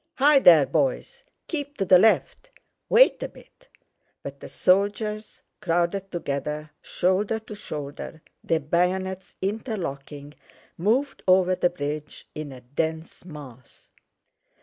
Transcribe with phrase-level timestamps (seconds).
[0.15, 1.23] "Hi there, boys!
[1.47, 2.49] Keep to the left!
[2.89, 3.67] Wait a bit."
[4.23, 10.33] But the soldiers, crowded together shoulder to shoulder, their bayonets interlocking,
[10.75, 13.91] moved over the bridge in a dense mass.